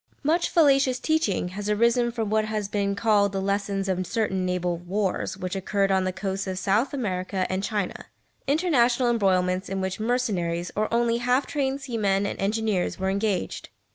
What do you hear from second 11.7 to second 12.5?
seamen and